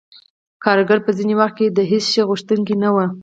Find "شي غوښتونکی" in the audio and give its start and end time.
2.13-2.75